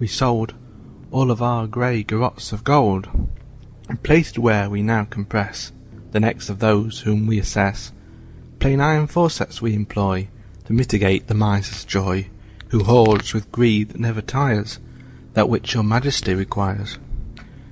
[0.00, 0.54] We sold
[1.12, 3.08] all of our grey garottes of gold,
[3.88, 5.70] and placed where we now compress
[6.10, 7.92] the necks of those whom we assess.
[8.58, 10.28] Plain iron forceps we employ
[10.70, 12.28] to mitigate the miser's joy,
[12.68, 14.78] who hoards with greed that never tires,
[15.32, 16.96] that which your majesty requires.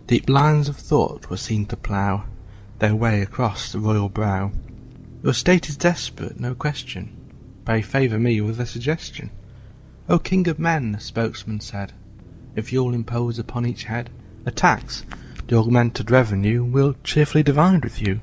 [0.08, 2.24] Deep lines of thought were seen to plough
[2.80, 4.50] their way across the royal brow.
[5.22, 7.14] Your state is desperate, no question.
[7.64, 9.30] Pray favour me with a suggestion.
[10.08, 11.92] O king of men, the spokesman said,
[12.56, 14.10] if you'll impose upon each head
[14.44, 15.04] a tax,
[15.46, 18.20] the augmented revenue we'll cheerfully divide with you.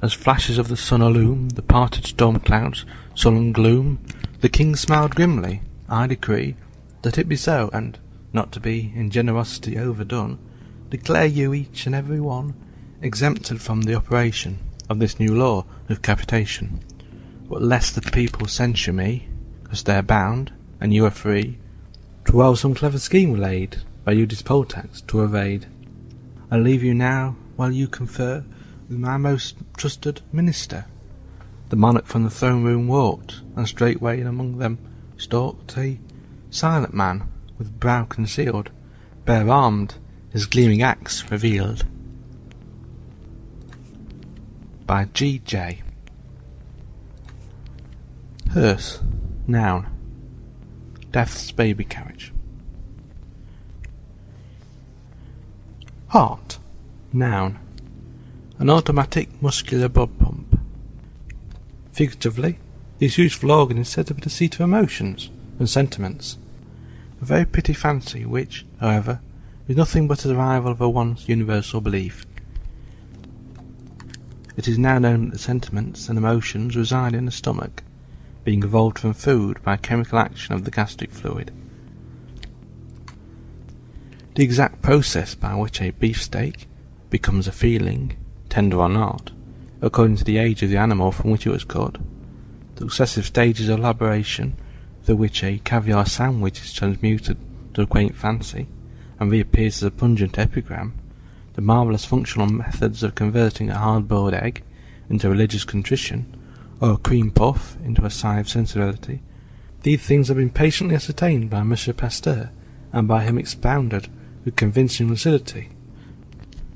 [0.00, 3.98] As flashes of the sun illume the parted storm clouds, sullen gloom,
[4.40, 5.62] the king smiled grimly.
[5.88, 6.56] I decree
[7.02, 7.98] that it be so, and,
[8.32, 10.38] not to be in generosity overdone,
[10.88, 12.54] declare you each and every one
[13.02, 16.80] exempted from the operation of this new law of capitation.
[17.48, 19.28] But lest the people censure me,
[19.62, 21.58] because they're bound, and you are free,
[22.24, 25.66] twelve some clever scheme laid by you this poll tax to evade.
[26.50, 28.44] I leave you now while you confer
[28.88, 30.86] with my most trusted minister.
[31.70, 34.78] The monarch from the throne room walked, and straightway in among them
[35.16, 36.00] stalked a
[36.50, 37.28] silent man
[37.58, 38.70] with brow concealed,
[39.24, 39.94] bare armed,
[40.32, 41.86] his gleaming axe revealed.
[44.84, 45.38] By G.
[45.38, 45.82] J.
[48.52, 49.00] Hearse,
[49.46, 49.86] noun.
[51.12, 52.32] Death's baby carriage.
[56.08, 56.58] Heart,
[57.12, 57.60] noun.
[58.58, 60.49] An automatic muscular blood pump.
[62.00, 62.58] Figuratively,
[62.98, 66.38] this useful organ is said to be the seat of emotions and sentiments.
[67.20, 69.20] A very pretty fancy, which, however,
[69.68, 72.24] is nothing but a survival of a once universal belief.
[74.56, 77.82] It is now known that the sentiments and emotions reside in the stomach,
[78.44, 81.52] being evolved from food by chemical action of the gastric fluid.
[84.36, 86.66] The exact process by which a beefsteak
[87.10, 88.16] becomes a feeling,
[88.48, 89.32] tender or not,
[89.82, 91.98] according to the age of the animal from which it was cut,
[92.76, 94.56] the successive stages of elaboration
[95.02, 97.36] through which a caviar sandwich is transmuted
[97.74, 98.66] to a quaint fancy,
[99.18, 100.94] and reappears as a pungent epigram,
[101.54, 104.62] the marvellous functional methods of converting a hard-boiled egg
[105.08, 106.36] into religious contrition,
[106.80, 109.20] or a cream puff into a sigh of sensibility,
[109.82, 112.50] these things have been patiently ascertained by Monsieur Pasteur,
[112.92, 114.08] and by him expounded
[114.44, 115.70] with convincing lucidity.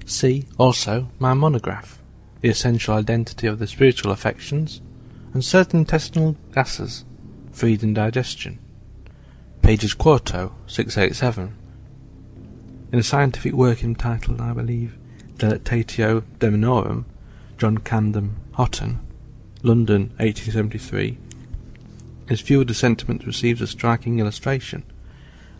[0.07, 2.03] See also my monograph,
[2.44, 4.83] The Essential Identity of the Spiritual Affections,
[5.33, 7.07] and certain intestinal gases,
[7.50, 8.59] freed in digestion.
[9.62, 11.57] Pages quarto, 687.
[12.92, 14.98] In a scientific work entitled, I believe,
[15.38, 17.07] Delectatio Demonorum,
[17.57, 19.00] John Camden Hotten,
[19.62, 21.16] London, 1873,
[22.28, 24.83] his view of the sentiment receives a striking illustration.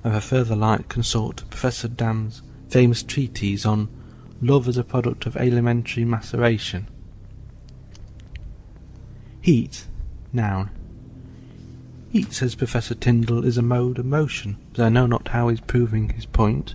[0.05, 3.89] Of a further light consult Professor Dam's famous treatise on
[4.45, 6.87] Love as a Product of Alimentary Maceration.
[9.41, 9.87] Heat,
[10.35, 10.69] noun.
[12.11, 15.63] Heat, says Professor Tyndall, is a mode of motion, but I know not how he's
[15.63, 16.75] proving his point.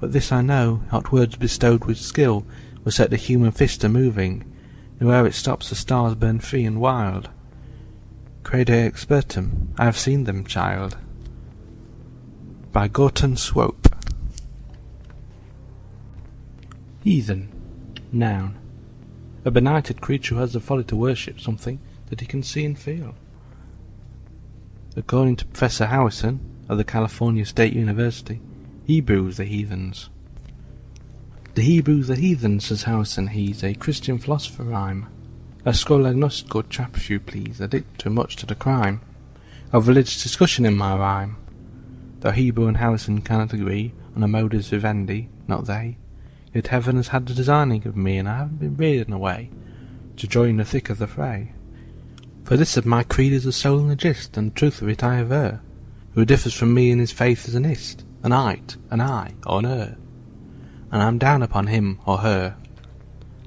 [0.00, 2.46] But this I know, hot words bestowed with skill
[2.84, 4.50] will set the human fist a moving,
[4.98, 7.28] and where it stops the stars burn free and wild.
[8.44, 10.96] Crede expertum, I have seen them, child.
[12.72, 13.79] By Gorton Swope.
[17.10, 17.48] Heathen,
[18.12, 18.56] noun.
[19.44, 22.78] A benighted creature who has the folly to worship something that he can see and
[22.78, 23.16] feel.
[24.94, 26.38] According to Professor Howison
[26.68, 28.40] of the California State University,
[28.86, 30.08] Hebrews are heathens.
[31.56, 33.30] The Hebrews are heathens, says Howison.
[33.30, 35.08] He's a Christian philosopher rhyme.
[35.64, 39.00] A scholar agnostical chap, if you please, addicted too much to the crime
[39.72, 41.38] of religious discussion in my rhyme.
[42.20, 45.96] Though Hebrew and Howison cannot agree on a modus vivendi, not they,
[46.54, 49.50] yet heaven has had the designing of me, and I haven't been reared away
[50.16, 51.52] to join the thick of the fray.
[52.44, 55.02] For this of my creed is the soul and the gist, and truth of it
[55.02, 55.60] I aver.
[56.14, 59.60] Who differs from me in his faith is an ist, an ite, an eye, or
[59.60, 59.96] an er,
[60.92, 62.56] and I'm down upon him or her.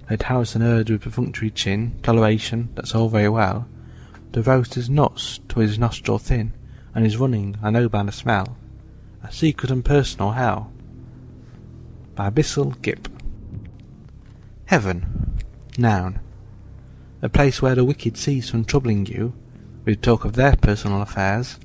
[0.09, 3.67] They'd house an erd with perfunctory chin, toleration, that's all very well.
[4.33, 6.53] To roast his nuts to his nostril thin,
[6.95, 8.57] and his running, I know by the smell,
[9.23, 10.72] a secret and personal hell.
[12.15, 13.07] By Bissell Gipp.
[14.65, 15.39] Heaven,
[15.79, 16.19] noun.
[17.23, 19.33] A place where the wicked cease from troubling you,
[19.83, 21.57] with talk of their personal affairs,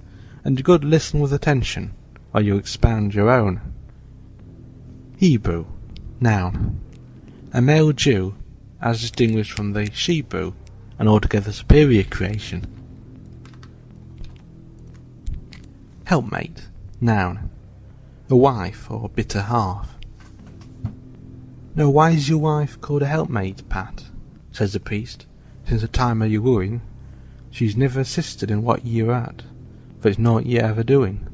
[0.45, 1.93] and good listen with attention,
[2.31, 3.61] while you expound your own.
[5.19, 5.67] Hebrew,
[6.19, 6.81] noun.
[7.53, 8.35] A male Jew,
[8.81, 10.55] as distinguished from the Shebrew,
[10.99, 12.67] an altogether superior creation.
[16.05, 16.69] Helpmate,
[17.03, 17.51] noun.
[18.31, 19.98] A wife or bitter half.
[21.75, 24.05] Now why is your wife called a helpmate, Pat?
[24.53, 25.27] says the priest.
[25.67, 26.81] Since the time of your wooing,
[27.51, 29.43] she's never assisted in what ye're at,
[30.01, 31.27] for it's not ye ever doing.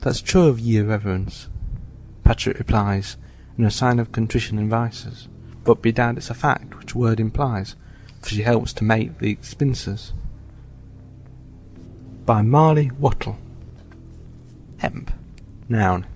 [0.00, 1.48] That's true of ye, reverence,
[2.24, 3.16] Patrick replies,
[3.58, 5.28] in a sign of contrition and vices,
[5.62, 7.76] but bedad it's a fact which word implies,
[8.20, 10.14] for she helps to make the expenses.
[12.24, 13.38] By Marley Wattle.
[14.78, 15.12] Hemp,
[15.68, 16.06] noun.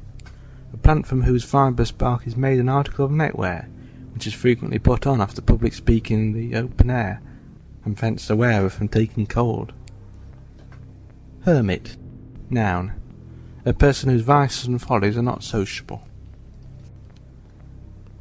[0.73, 3.69] A plant from whose fibrous bark is made an article of neckwear,
[4.13, 7.23] which is frequently put on after public speaking in the open air,
[7.85, 9.73] and thence the wearer from taking cold.
[11.45, 11.97] Hermit,
[12.51, 12.93] noun.
[13.65, 16.07] A person whose vices and follies are not sociable.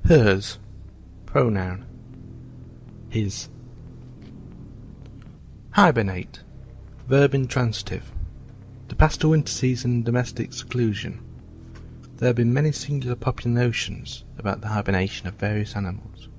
[0.05, 0.57] Hers,
[1.25, 1.85] pronoun.
[3.09, 3.49] His.
[5.71, 6.41] Hibernate,
[7.07, 8.11] verb intransitive.
[8.89, 11.26] To pass winter season in domestic seclusion.
[12.17, 16.29] There have been many singular popular notions about the hibernation of various animals.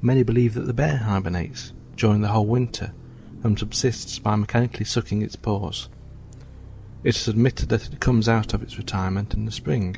[0.00, 2.92] Many believe that the bear hibernates during the whole winter
[3.44, 5.88] and subsists by mechanically sucking its paws.
[7.04, 9.96] It is admitted that it comes out of its retirement in the spring,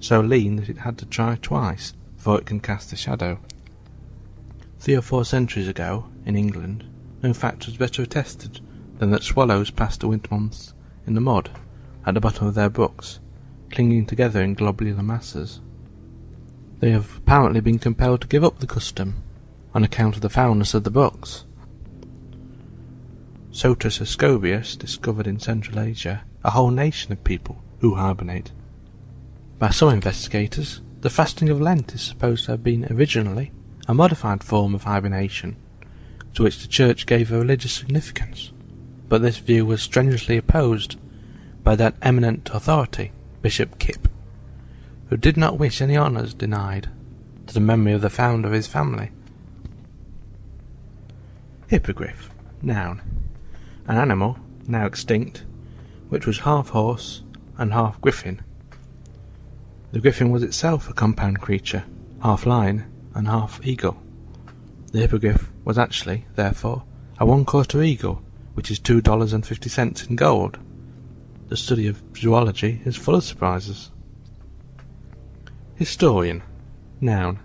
[0.00, 3.40] so lean that it had to try twice before it can cast a shadow.
[4.78, 6.84] Three or four centuries ago, in England,
[7.22, 8.60] no fact was better attested
[8.96, 10.72] than that swallows passed the winter months
[11.06, 11.50] in the mud
[12.06, 13.20] at the bottom of their brooks,
[13.74, 15.60] clinging together in globular masses.
[16.78, 19.24] They have apparently been compelled to give up the custom
[19.74, 21.44] on account of the foulness of the brooks.
[23.50, 28.52] Sotus Ecobius discovered in Central Asia a whole nation of people who hibernate.
[29.58, 33.50] By some investigators, the fasting of Lent is supposed to have been originally
[33.88, 35.56] a modified form of hibernation,
[36.34, 38.52] to which the Church gave a religious significance,
[39.08, 40.96] but this view was strenuously opposed
[41.64, 43.12] by that eminent authority,
[43.44, 44.08] Bishop Kip,
[45.10, 46.88] who did not wish any honours denied
[47.46, 49.10] to the memory of the founder of his family.
[51.66, 52.30] Hippogriff,
[52.62, 53.02] noun.
[53.86, 55.44] An animal, now extinct,
[56.08, 57.22] which was half horse
[57.58, 58.40] and half griffin,
[59.92, 61.84] the griffin was itself a compound creature,
[62.22, 64.02] half lion and half eagle.
[64.92, 66.84] The hippogriff was actually, therefore,
[67.18, 68.22] a one-quarter eagle,
[68.54, 70.58] which is two dollars and fifty cents in gold.
[71.48, 73.90] The study of zoology is full of surprises.
[75.76, 76.42] Historian,
[77.00, 77.38] noun.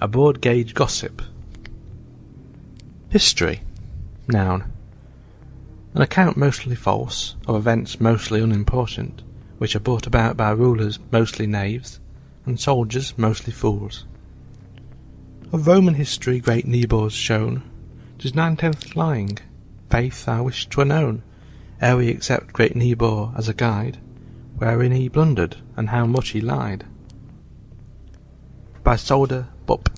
[0.00, 1.22] A broad gauge gossip.
[3.08, 3.62] History,
[4.28, 4.70] noun.
[5.94, 9.22] An account mostly false, of events mostly unimportant,
[9.58, 12.00] which are brought about by rulers mostly knaves,
[12.44, 14.04] and soldiers mostly fools.
[15.52, 17.62] Of Roman history great Niebuhr's shown,
[18.18, 19.38] 'tis nine-tenths lying,
[19.88, 21.22] faith I wish 'twere known,
[21.80, 23.98] ere we accept great Niebuhr as a guide,
[24.56, 26.84] wherein he blundered, and how much he lied.
[28.82, 29.88] By Solder Bupp.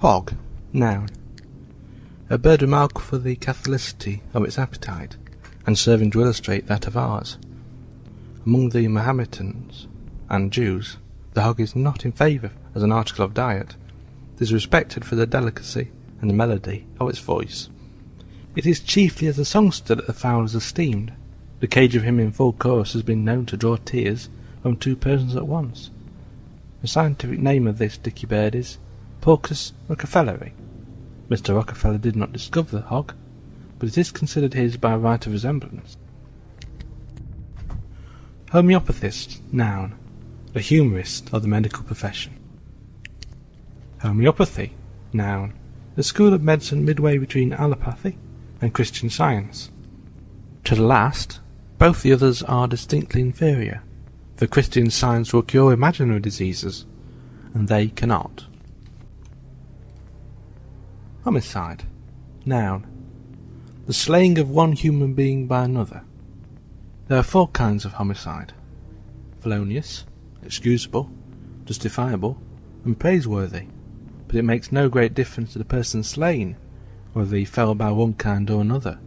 [0.00, 0.34] Hog,
[0.72, 1.08] noun.
[2.30, 5.16] A bird remarkable for the catholicity of its appetite,
[5.66, 7.38] and serving to illustrate that of ours.
[8.44, 9.86] Among the Mahometans
[10.28, 10.96] and Jews,
[11.34, 13.76] the hog is not in favour as an article of diet.
[14.36, 15.90] It is respected for the delicacy
[16.20, 17.68] and the melody of its voice.
[18.56, 21.12] It is chiefly as a songster that the fowl is esteemed.
[21.60, 24.30] The cage of him in full chorus has been known to draw tears
[24.62, 25.90] from two persons at once.
[26.80, 28.78] The scientific name of this dicky bird is
[29.20, 30.52] Porcus rockefelleri.
[31.28, 31.54] Mr.
[31.54, 33.12] Rockefeller did not discover the hog,
[33.78, 35.98] but it is considered his by right of resemblance.
[38.52, 39.98] Homeopathist, noun.
[40.54, 42.32] A humorist of the medical profession.
[44.00, 44.72] Homeopathy,
[45.12, 45.52] noun.
[45.98, 48.16] A school of medicine midway between allopathy
[48.66, 49.70] and Christian science.
[50.64, 51.38] To the last,
[51.78, 53.80] both the others are distinctly inferior,
[54.38, 56.84] The Christian science will cure imaginary diseases,
[57.54, 58.46] and they cannot.
[61.22, 61.84] Homicide,
[62.44, 62.86] noun
[63.86, 66.02] the slaying of one human being by another.
[67.06, 68.52] There are four kinds of homicide
[69.38, 70.04] felonious,
[70.42, 71.08] excusable,
[71.66, 72.36] justifiable,
[72.84, 73.68] and praiseworthy,
[74.26, 76.56] but it makes no great difference to the person slain
[77.16, 78.98] whether he fell by one kind or another.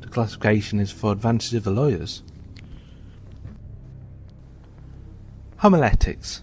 [0.00, 2.22] The classification is for advantage of the lawyers.
[5.58, 6.42] Homiletics,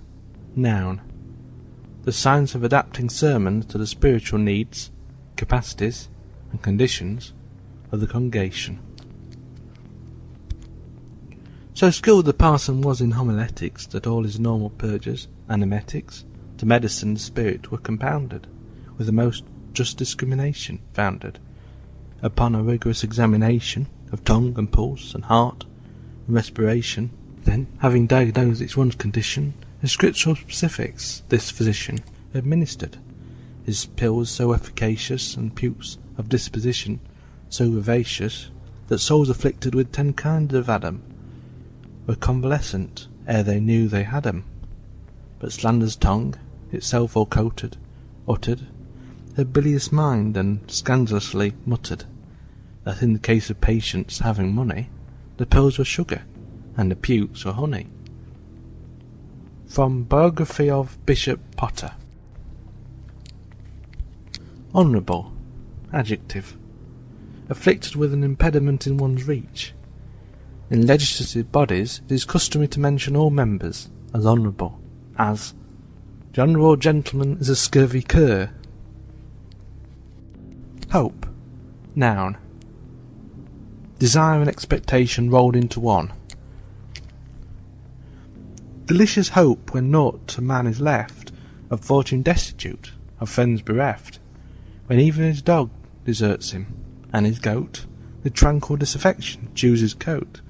[0.56, 1.02] noun.
[2.04, 4.92] The science of adapting sermons to the spiritual needs,
[5.36, 6.10] capacities,
[6.52, 7.34] and conditions
[7.92, 8.80] of the congregation.
[11.74, 16.24] So skilled the parson was in homiletics that all his normal purges and emetics
[16.60, 18.46] to medicine and spirit were compounded,
[18.96, 19.44] with the most
[19.74, 21.40] just discrimination founded
[22.22, 25.66] upon a rigorous examination of tongue and pulse and heart
[26.28, 27.10] and respiration.
[27.44, 32.00] Then, having diagnosed each one's condition, in scriptural specifics this physician
[32.34, 32.98] administered,
[33.66, 37.00] his pills so efficacious and pukes of disposition
[37.50, 38.50] so vivacious
[38.88, 41.04] that souls afflicted with ten kinds of Adam
[42.08, 44.44] were convalescent ere they knew they had 'em.
[45.40, 46.36] But slander's tongue,
[46.72, 47.78] itself all coated,
[48.28, 48.68] uttered
[49.38, 52.06] a bilious mind, and scandalously muttered
[52.84, 54.90] that in the case of patients having money,
[55.38, 56.24] the pills were sugar,
[56.78, 57.88] and the pukes were honey.
[59.68, 61.94] From Biography of Bishop Potter
[64.76, 65.32] Honourable,
[65.92, 66.58] adjective,
[67.50, 69.74] afflicted with an impediment in one's reach,
[70.70, 74.80] in legislative bodies it is customary to mention all members as honourable,
[75.18, 75.54] as
[76.34, 78.52] the honourable gentleman is a scurvy cur.
[80.94, 81.26] Hope,
[81.96, 82.38] noun.
[83.98, 86.14] Desire and expectation rolled into one.
[88.86, 91.32] Delicious hope when naught a man is left,
[91.72, 94.20] of fortune destitute, of friends bereft,
[94.86, 95.72] when even his dog
[96.06, 96.68] deserts him,
[97.12, 97.88] and his goat,
[98.22, 100.42] with tranquil disaffection, chews his coat,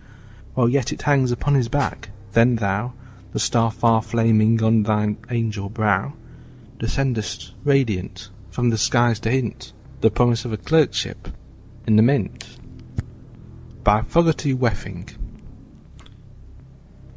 [0.55, 2.91] while yet it hangs upon his back, then thou,
[3.31, 6.11] the star far flaming on thine angel brow,
[6.79, 9.71] descendest radiant from the skies to hint
[10.03, 11.29] the promise of a clerkship
[11.87, 12.57] in the mint.
[13.85, 15.09] By Fogarty Weffing.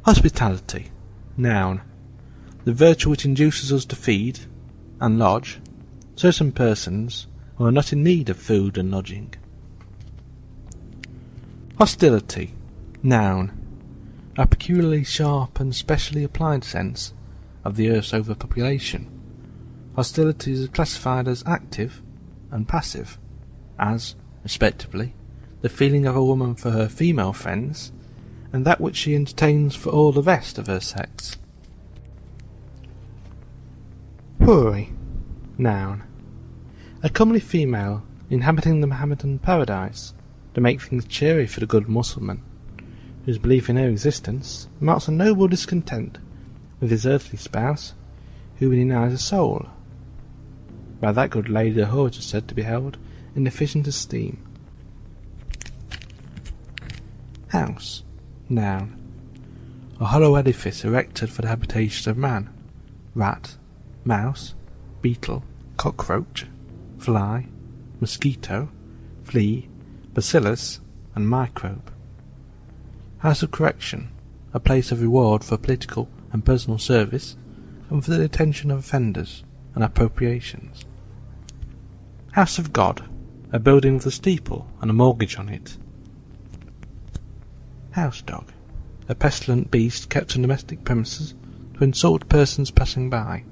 [0.05, 0.87] Hospitality,
[1.35, 1.81] noun.
[2.63, 4.39] The virtue which induces us to feed
[5.01, 5.59] and lodge
[6.15, 7.27] certain persons
[7.57, 9.33] who are not in need of food and lodging.
[11.77, 12.53] Hostility,
[13.03, 13.51] Noun.
[14.37, 17.13] A peculiarly sharp and specially applied sense
[17.65, 19.11] of the earth's overpopulation.
[19.97, 22.01] Hostility is classified as active
[22.51, 23.17] and passive,
[23.79, 25.13] as, respectively,
[25.61, 27.91] the feeling of a woman for her female friends,
[28.53, 31.37] and that which she entertains for all the rest of her sex.
[34.41, 34.93] Houri,
[35.57, 36.03] noun.
[37.03, 40.13] A comely female inhabiting the Mohammedan paradise
[40.53, 42.41] to make things cheery for the good Mussulman
[43.27, 46.17] whose belief in her existence marks a noble discontent
[46.79, 47.93] with his earthly spouse,
[48.55, 49.67] who denies a soul.
[50.99, 52.97] By that good lady the horse is said to be held
[53.35, 54.43] in efficient esteem.
[57.49, 58.03] House,
[58.49, 58.95] noun.
[59.99, 62.49] A hollow edifice erected for the habitation of man.
[63.13, 63.57] Rat,
[64.03, 64.55] mouse,
[65.01, 65.43] beetle,
[65.77, 66.45] cockroach,
[66.97, 67.47] fly,
[67.99, 68.69] mosquito,
[69.23, 69.69] flea,
[70.13, 70.79] bacillus,
[71.15, 71.91] and microbe.
[73.19, 74.09] House of Correction,
[74.53, 77.35] a place of reward for political and personal service,
[77.89, 79.43] and for the detention of offenders
[79.77, 80.85] and appropriations.
[82.31, 83.07] House of God,
[83.51, 85.77] a building with a steeple and a mortgage on it.
[87.91, 88.51] House dog,
[89.07, 91.35] a pestilent beast kept on domestic premises
[91.75, 93.43] to insult persons passing by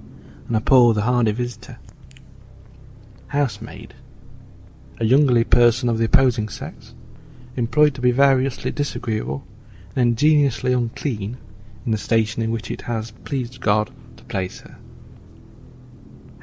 [0.48, 1.78] and appall the hardy visitor.
[3.28, 3.94] Housemaid,
[5.00, 6.96] a youngly person of the opposing sex,
[7.56, 9.46] employed to be variously disagreeable
[9.96, 11.38] and ingeniously unclean
[11.86, 14.80] in the station in which it has pleased God to place her.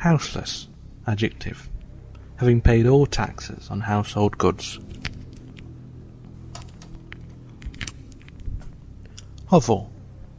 [0.03, 0.67] Houseless,
[1.07, 1.71] adjective,
[2.35, 4.81] having paid all taxes on household goods.
[9.47, 9.93] Hovel,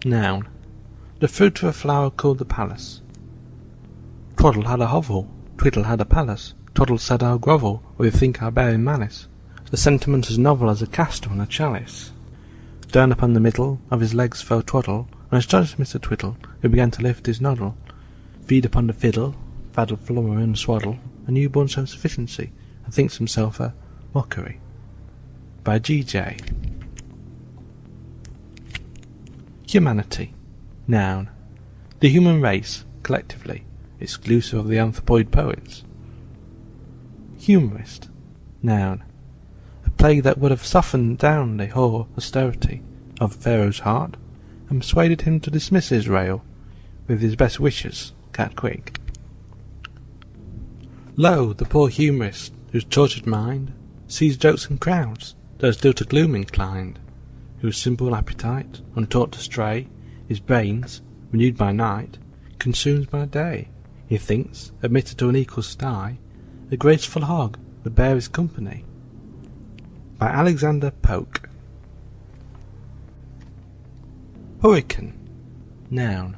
[0.04, 0.50] noun,
[1.22, 3.02] the fruit of a flower called the palace.
[4.36, 8.44] Twaddle had a hovel, Twiddle had a palace, Twaddle said I'll grovel, or you think
[8.44, 9.30] I'll bear in malice.
[9.72, 12.12] The sentiment as novel as a castor on a chalice.
[12.92, 16.02] Down upon the middle of his legs fell Twaddle, and astonished Mr.
[16.02, 17.78] Twiddle, who began to lift his noddle.
[18.46, 19.36] Feed upon the fiddle,
[19.74, 22.52] faddle, flummer, and swaddle, a newborn self-sufficiency,
[22.86, 23.74] and thinks himself a
[24.14, 24.60] mockery.
[25.64, 26.04] By G.
[26.04, 26.38] J.
[29.68, 30.34] Humanity,
[30.88, 31.30] noun.
[32.00, 33.66] The human race, collectively,
[34.00, 35.84] exclusive of the anthropoid poets.
[37.40, 38.10] Humorist,
[38.62, 39.04] noun
[39.86, 42.82] A plague that would have softened down the hoar austerity
[43.20, 44.18] of Pharaoh's heart,
[44.70, 46.44] and persuaded him to dismiss Israel
[47.08, 49.00] with his best wishes, cat quick.
[51.16, 53.72] Lo, the poor humorist, whose tortured mind
[54.08, 57.00] sees jokes in crowds, though still to gloom inclined,
[57.60, 59.88] whose simple appetite, untaught to stray,
[60.28, 62.18] his brains, renewed by night,
[62.58, 63.68] consumes by day,
[64.08, 66.18] he thinks, admitted to an equal sty,
[66.72, 68.84] a graceful hog would bear his company.
[70.18, 71.48] By Alexander Pope.
[74.64, 75.14] Hurricane,
[75.92, 76.38] noun.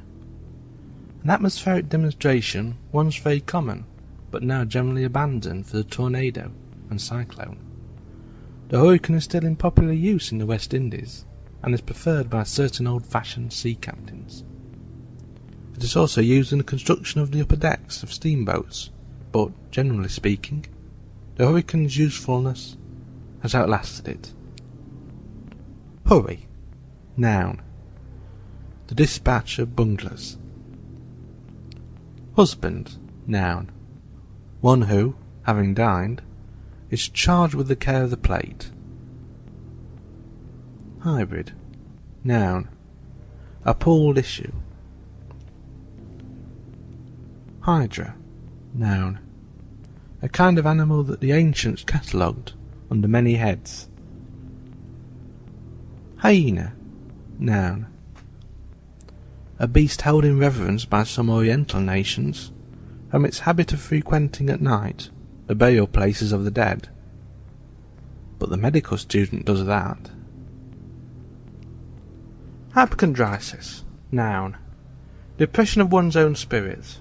[1.22, 3.86] An atmospheric demonstration once very common,
[4.36, 6.52] but now generally abandoned for the tornado
[6.90, 7.58] and cyclone.
[8.68, 11.24] The hurricane is still in popular use in the West Indies,
[11.62, 14.44] and is preferred by certain old-fashioned sea captains.
[15.74, 18.90] It is also used in the construction of the upper decks of steamboats,
[19.32, 20.66] but, generally speaking,
[21.36, 22.76] the hurricane's usefulness
[23.40, 24.34] has outlasted it.
[26.04, 26.46] Hurry,
[27.16, 27.62] noun.
[28.88, 30.36] The dispatch of bunglers.
[32.34, 33.70] Husband, noun.
[34.60, 36.22] One who, having dined,
[36.90, 38.70] is charged with the care of the plate.
[41.00, 41.52] Hybrid,
[42.24, 42.68] noun.
[43.64, 44.52] A pooled issue.
[47.60, 48.14] Hydra,
[48.74, 49.18] noun.
[50.22, 52.52] A kind of animal that the ancients catalogued
[52.90, 53.88] under many heads.
[56.18, 56.74] Hyena,
[57.38, 57.86] noun.
[59.58, 62.52] A beast held in reverence by some Oriental nations,
[63.16, 65.08] from its habit of frequenting at night
[65.46, 66.90] the burial places of the dead.
[68.38, 70.10] But the medical student does that.
[72.74, 74.58] Hypochondriasis, noun.
[75.38, 77.00] Depression of one's own spirits.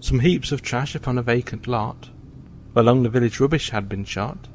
[0.00, 2.10] Some heaps of trash upon a vacant lot,
[2.74, 4.48] where long the village rubbish had been shot,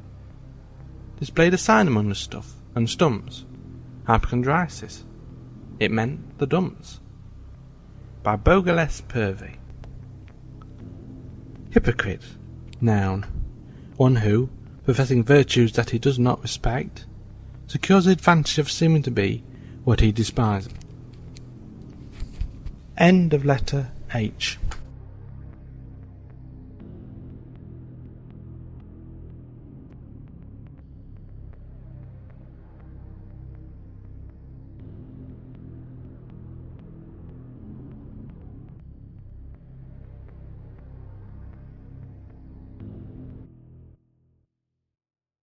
[1.18, 3.44] displayed a sign among the stuff and stumps.
[4.06, 5.02] Hypochondriasis.
[5.80, 7.00] It meant the dumps.
[8.22, 9.57] By Bogales Purvey.
[11.70, 12.22] Hypocrite,
[12.80, 13.26] noun.
[13.96, 14.48] One who,
[14.84, 17.04] professing virtues that he does not respect,
[17.66, 19.42] secures the advantage of seeming to be
[19.84, 20.72] what he despises.
[22.96, 24.58] End of letter H.